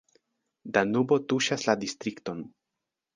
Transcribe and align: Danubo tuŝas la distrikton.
Danubo 0.77 1.17
tuŝas 1.33 1.65
la 1.67 1.75
distrikton. 1.83 2.41